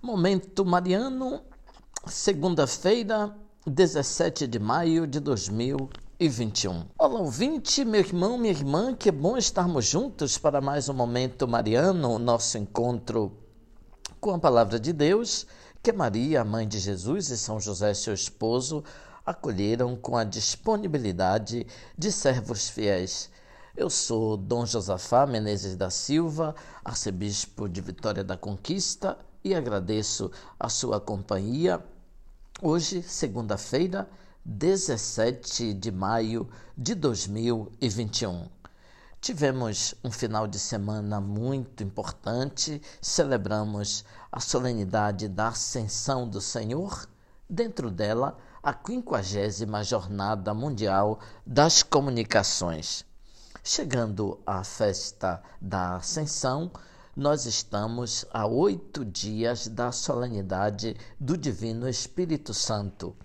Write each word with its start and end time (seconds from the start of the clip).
Momento 0.00 0.64
Mariano, 0.64 1.40
segunda-feira, 2.06 3.36
17 3.66 4.46
de 4.46 4.58
maio 4.60 5.08
de 5.08 5.18
2021. 5.18 6.84
Olá, 6.96 7.18
ouvinte, 7.18 7.84
meu 7.84 8.00
irmão, 8.00 8.38
minha 8.38 8.52
irmã, 8.52 8.94
que 8.94 9.10
bom 9.10 9.36
estarmos 9.36 9.86
juntos 9.86 10.38
para 10.38 10.60
mais 10.60 10.88
um 10.88 10.94
Momento 10.94 11.48
Mariano, 11.48 12.16
nosso 12.16 12.56
encontro 12.58 13.36
com 14.20 14.34
a 14.34 14.38
Palavra 14.38 14.78
de 14.78 14.92
Deus, 14.92 15.48
que 15.82 15.92
Maria, 15.92 16.44
mãe 16.44 16.66
de 16.66 16.78
Jesus, 16.78 17.30
e 17.30 17.36
São 17.36 17.58
José, 17.58 17.92
seu 17.92 18.14
esposo, 18.14 18.84
acolheram 19.26 19.96
com 19.96 20.16
a 20.16 20.22
disponibilidade 20.22 21.66
de 21.98 22.12
servos 22.12 22.68
fiéis. 22.68 23.30
Eu 23.76 23.90
sou 23.90 24.36
Dom 24.36 24.64
Josafá 24.64 25.26
Menezes 25.26 25.76
da 25.76 25.90
Silva, 25.90 26.54
arcebispo 26.84 27.68
de 27.68 27.80
Vitória 27.80 28.22
da 28.22 28.36
Conquista, 28.36 29.18
e 29.44 29.54
agradeço 29.54 30.30
a 30.58 30.68
sua 30.68 31.00
companhia. 31.00 31.84
Hoje, 32.60 33.02
segunda-feira, 33.02 34.08
17 34.44 35.74
de 35.74 35.90
maio 35.90 36.48
de 36.76 36.94
2021. 36.94 38.48
Tivemos 39.20 39.94
um 40.04 40.10
final 40.10 40.46
de 40.46 40.58
semana 40.58 41.20
muito 41.20 41.82
importante, 41.82 42.80
celebramos 43.00 44.04
a 44.30 44.40
solenidade 44.40 45.28
da 45.28 45.48
Ascensão 45.48 46.28
do 46.28 46.40
Senhor, 46.40 47.08
dentro 47.50 47.90
dela, 47.90 48.38
a 48.62 48.72
50 48.72 49.82
Jornada 49.82 50.54
Mundial 50.54 51.18
das 51.44 51.82
Comunicações. 51.82 53.04
Chegando 53.64 54.40
à 54.46 54.62
festa 54.62 55.42
da 55.60 55.96
Ascensão, 55.96 56.70
nós 57.18 57.46
estamos 57.46 58.24
a 58.32 58.46
oito 58.46 59.04
dias 59.04 59.66
da 59.66 59.90
solenidade 59.90 60.96
do 61.18 61.36
Divino 61.36 61.88
Espírito 61.88 62.54
Santo, 62.54 63.16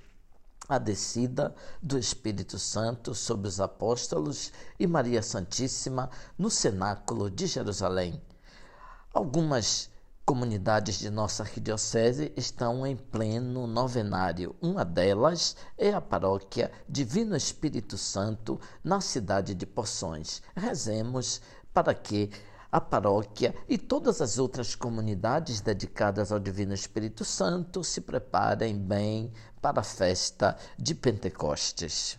a 0.68 0.80
descida 0.80 1.54
do 1.80 2.00
Espírito 2.00 2.58
Santo 2.58 3.14
sobre 3.14 3.48
os 3.48 3.62
apóstolos 3.62 4.52
e 4.80 4.88
Maria 4.88 5.22
Santíssima 5.22 6.10
no 6.36 6.50
cenáculo 6.50 7.30
de 7.30 7.46
Jerusalém. 7.46 8.20
Algumas 9.14 9.92
comunidades 10.26 10.98
de 10.98 11.12
nossa 11.12 11.44
arquidiocese 11.44 12.34
estão 12.36 12.88
em 12.88 12.96
pleno 12.96 13.68
novenário. 13.68 14.56
Uma 14.60 14.84
delas 14.84 15.56
é 15.78 15.94
a 15.94 16.02
paróquia 16.02 16.72
Divino 16.90 17.36
Espírito 17.36 17.96
Santo, 17.96 18.60
na 18.84 19.00
cidade 19.00 19.54
de 19.54 19.68
Poções. 19.68 20.42
Rezemos 20.56 21.42
para 21.72 21.94
que 21.94 22.32
a 22.74 22.82
paróquia 22.82 23.54
e 23.70 23.78
todas 23.78 24.20
as 24.20 24.40
outras 24.40 24.74
comunidades 24.74 25.62
dedicadas 25.62 26.32
ao 26.32 26.40
Divino 26.40 26.74
Espírito 26.74 27.24
Santo 27.24 27.84
se 27.84 28.02
preparem 28.02 28.76
bem 28.76 29.32
para 29.62 29.82
a 29.82 29.84
festa 29.84 30.58
de 30.76 30.96
Pentecostes. 30.96 32.18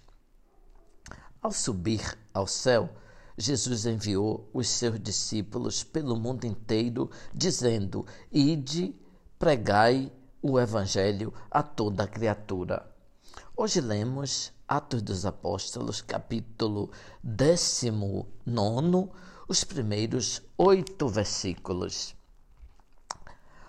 Ao 1.42 1.50
subir 1.50 2.16
ao 2.32 2.46
céu, 2.46 2.88
Jesus 3.36 3.84
enviou 3.84 4.48
os 4.54 4.68
seus 4.68 5.00
discípulos 5.00 5.82
pelo 5.82 6.14
mundo 6.14 6.46
inteiro, 6.46 7.10
dizendo: 7.34 8.06
Ide, 8.30 8.94
pregai 9.36 10.12
o 10.40 10.60
Evangelho 10.60 11.34
a 11.50 11.64
toda 11.64 12.06
criatura. 12.06 12.88
Hoje 13.56 13.80
lemos 13.80 14.52
Atos 14.68 15.02
dos 15.02 15.26
Apóstolos, 15.26 16.00
capítulo 16.00 16.92
19 17.24 18.28
os 19.46 19.62
primeiros 19.62 20.40
oito 20.56 21.06
versículos. 21.06 22.14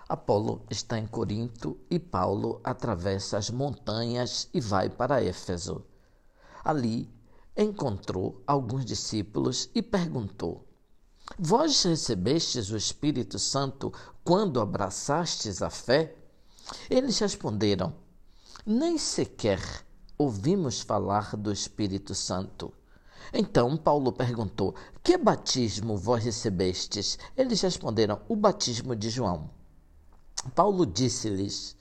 Apolo 0.08 0.64
está 0.70 0.98
em 0.98 1.06
Corinto 1.06 1.78
e 1.90 1.98
Paulo 1.98 2.60
atravessa 2.64 3.36
as 3.36 3.50
montanhas 3.50 4.48
e 4.54 4.60
vai 4.60 4.88
para 4.88 5.22
Éfeso. 5.22 5.84
Ali 6.64 7.12
encontrou 7.54 8.42
alguns 8.46 8.86
discípulos 8.86 9.68
e 9.74 9.82
perguntou: 9.82 10.66
Vós 11.38 11.82
recebestes 11.82 12.70
o 12.70 12.76
Espírito 12.76 13.38
Santo 13.38 13.92
quando 14.24 14.60
abraçastes 14.60 15.60
a 15.60 15.68
fé? 15.68 16.16
Eles 16.88 17.18
responderam: 17.18 17.94
Nem 18.64 18.96
sequer 18.96 19.60
ouvimos 20.16 20.80
falar 20.80 21.36
do 21.36 21.52
Espírito 21.52 22.14
Santo. 22.14 22.72
Então 23.32 23.76
Paulo 23.76 24.12
perguntou: 24.12 24.74
Que 25.02 25.16
batismo 25.16 25.96
vós 25.96 26.24
recebestes? 26.24 27.18
Eles 27.36 27.60
responderam: 27.60 28.20
O 28.28 28.36
batismo 28.36 28.94
de 28.94 29.10
João. 29.10 29.50
Paulo 30.54 30.86
disse-lhes: 30.86 31.76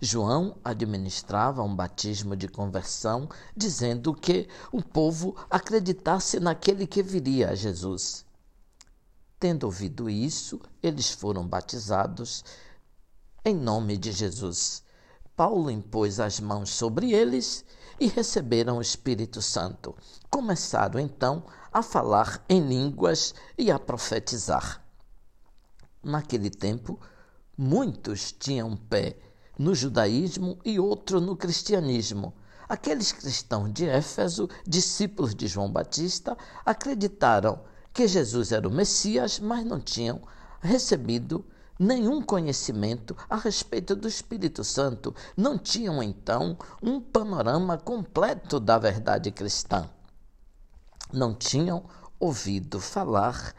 João 0.00 0.56
administrava 0.62 1.62
um 1.62 1.74
batismo 1.74 2.36
de 2.36 2.48
conversão, 2.48 3.28
dizendo 3.56 4.14
que 4.14 4.48
o 4.70 4.82
povo 4.82 5.36
acreditasse 5.50 6.38
naquele 6.38 6.86
que 6.86 7.02
viria 7.02 7.50
a 7.50 7.54
Jesus. 7.54 8.24
Tendo 9.38 9.64
ouvido 9.64 10.08
isso, 10.08 10.60
eles 10.82 11.10
foram 11.10 11.46
batizados 11.46 12.44
em 13.44 13.54
nome 13.54 13.96
de 13.96 14.12
Jesus. 14.12 14.82
Paulo 15.36 15.70
impôs 15.70 16.18
as 16.18 16.40
mãos 16.40 16.70
sobre 16.70 17.12
eles 17.12 17.62
e 18.00 18.06
receberam 18.06 18.78
o 18.78 18.80
Espírito 18.80 19.42
Santo. 19.42 19.94
Começaram 20.30 20.98
então 20.98 21.44
a 21.70 21.82
falar 21.82 22.42
em 22.48 22.66
línguas 22.66 23.34
e 23.58 23.70
a 23.70 23.78
profetizar. 23.78 24.82
Naquele 26.02 26.48
tempo, 26.48 26.98
muitos 27.56 28.32
tinham 28.32 28.74
pé 28.74 29.18
no 29.58 29.74
judaísmo 29.74 30.58
e 30.64 30.80
outro 30.80 31.20
no 31.20 31.36
cristianismo. 31.36 32.32
Aqueles 32.66 33.12
cristãos 33.12 33.70
de 33.70 33.86
Éfeso, 33.86 34.48
discípulos 34.66 35.34
de 35.34 35.46
João 35.46 35.70
Batista, 35.70 36.34
acreditaram 36.64 37.60
que 37.92 38.08
Jesus 38.08 38.52
era 38.52 38.66
o 38.66 38.72
Messias, 38.72 39.38
mas 39.38 39.66
não 39.66 39.80
tinham 39.80 40.22
recebido 40.62 41.44
nenhum 41.78 42.22
conhecimento 42.22 43.16
a 43.28 43.36
respeito 43.36 43.94
do 43.94 44.08
Espírito 44.08 44.64
Santo, 44.64 45.14
não 45.36 45.58
tinham 45.58 46.02
então 46.02 46.56
um 46.82 47.00
panorama 47.00 47.76
completo 47.76 48.58
da 48.58 48.78
verdade 48.78 49.30
cristã. 49.30 49.88
Não 51.12 51.34
tinham 51.34 51.84
ouvido 52.18 52.80
falar 52.80 53.54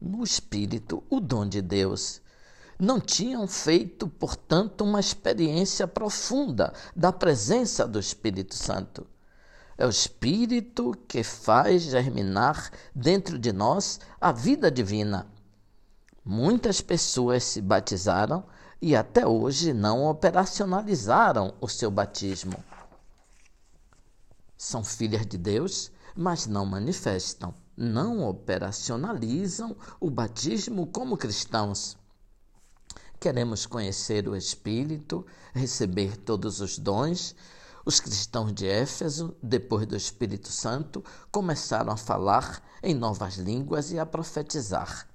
no 0.00 0.24
Espírito 0.24 1.02
o 1.08 1.20
dom 1.20 1.46
de 1.46 1.62
Deus. 1.62 2.20
Não 2.78 2.98
tinham 2.98 3.46
feito, 3.46 4.08
portanto, 4.08 4.82
uma 4.82 5.00
experiência 5.00 5.86
profunda 5.86 6.72
da 6.96 7.12
presença 7.12 7.86
do 7.86 8.00
Espírito 8.00 8.54
Santo. 8.54 9.06
É 9.76 9.86
o 9.86 9.90
Espírito 9.90 10.92
que 11.06 11.22
faz 11.22 11.82
germinar 11.82 12.70
dentro 12.94 13.38
de 13.38 13.52
nós 13.52 14.00
a 14.20 14.32
vida 14.32 14.70
divina 14.70 15.26
Muitas 16.24 16.82
pessoas 16.82 17.44
se 17.44 17.62
batizaram 17.62 18.44
e 18.80 18.94
até 18.94 19.26
hoje 19.26 19.72
não 19.72 20.04
operacionalizaram 20.04 21.54
o 21.62 21.66
seu 21.66 21.90
batismo. 21.90 22.62
São 24.56 24.84
filhas 24.84 25.26
de 25.26 25.38
Deus, 25.38 25.90
mas 26.14 26.46
não 26.46 26.66
manifestam, 26.66 27.54
não 27.74 28.28
operacionalizam 28.28 29.74
o 29.98 30.10
batismo 30.10 30.86
como 30.86 31.16
cristãos. 31.16 31.96
Queremos 33.18 33.64
conhecer 33.64 34.28
o 34.28 34.36
Espírito, 34.36 35.26
receber 35.54 36.18
todos 36.18 36.60
os 36.60 36.78
dons. 36.78 37.34
Os 37.82 37.98
cristãos 37.98 38.52
de 38.52 38.68
Éfeso, 38.68 39.34
depois 39.42 39.86
do 39.86 39.96
Espírito 39.96 40.48
Santo, 40.52 41.02
começaram 41.32 41.90
a 41.90 41.96
falar 41.96 42.62
em 42.82 42.94
novas 42.94 43.36
línguas 43.36 43.90
e 43.90 43.98
a 43.98 44.04
profetizar 44.04 45.08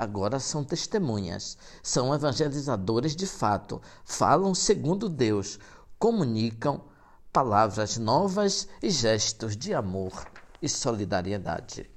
agora 0.00 0.40
são 0.40 0.64
testemunhas, 0.64 1.58
são 1.82 2.14
evangelizadores 2.14 3.14
de 3.14 3.26
fato, 3.26 3.82
falam 4.02 4.54
segundo 4.54 5.10
Deus, 5.10 5.58
comunicam 5.98 6.82
palavras 7.30 7.98
novas 7.98 8.66
e 8.82 8.88
gestos 8.88 9.54
de 9.54 9.74
amor 9.74 10.24
e 10.62 10.70
solidariedade. 10.70 11.90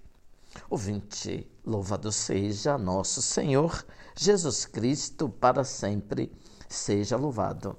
Ouvinte, 0.69 1.49
louvado 1.65 2.11
seja 2.11 2.77
nosso 2.77 3.21
Senhor 3.21 3.85
Jesus 4.17 4.65
Cristo, 4.65 5.29
para 5.29 5.63
sempre 5.63 6.29
seja 6.67 7.15
louvado. 7.15 7.77